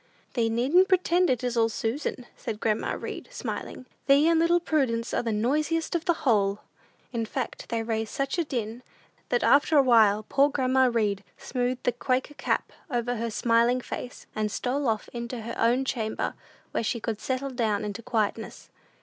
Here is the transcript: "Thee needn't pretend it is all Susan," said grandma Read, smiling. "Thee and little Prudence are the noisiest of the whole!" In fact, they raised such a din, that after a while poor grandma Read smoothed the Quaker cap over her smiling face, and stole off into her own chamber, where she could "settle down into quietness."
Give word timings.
"Thee 0.33 0.49
needn't 0.49 0.87
pretend 0.89 1.29
it 1.29 1.43
is 1.43 1.55
all 1.55 1.69
Susan," 1.69 2.25
said 2.35 2.59
grandma 2.59 2.93
Read, 2.95 3.27
smiling. 3.31 3.85
"Thee 4.07 4.27
and 4.27 4.39
little 4.39 4.59
Prudence 4.59 5.13
are 5.13 5.21
the 5.21 5.31
noisiest 5.31 5.93
of 5.93 6.05
the 6.05 6.13
whole!" 6.25 6.61
In 7.13 7.23
fact, 7.23 7.69
they 7.69 7.83
raised 7.83 8.11
such 8.11 8.39
a 8.39 8.43
din, 8.43 8.81
that 9.29 9.43
after 9.43 9.77
a 9.77 9.83
while 9.83 10.25
poor 10.27 10.49
grandma 10.49 10.89
Read 10.91 11.23
smoothed 11.37 11.83
the 11.83 11.91
Quaker 11.91 12.33
cap 12.33 12.71
over 12.89 13.17
her 13.17 13.29
smiling 13.29 13.79
face, 13.79 14.25
and 14.35 14.51
stole 14.51 14.87
off 14.87 15.07
into 15.13 15.41
her 15.41 15.53
own 15.55 15.85
chamber, 15.85 16.33
where 16.71 16.81
she 16.83 16.99
could 16.99 17.21
"settle 17.21 17.51
down 17.51 17.85
into 17.85 18.01
quietness." 18.01 18.69